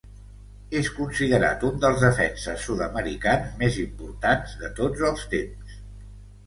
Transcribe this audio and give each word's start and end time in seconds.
És 0.79 0.87
considerat 0.99 1.65
un 1.69 1.77
dels 1.83 2.01
defenses 2.05 2.65
sud-americans 2.71 3.55
més 3.63 3.79
importants 3.87 4.59
de 4.65 4.75
tots 4.83 5.07
els 5.13 5.33
temps. 5.37 5.81